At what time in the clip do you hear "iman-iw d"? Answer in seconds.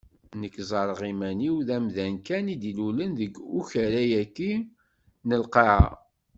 1.11-1.69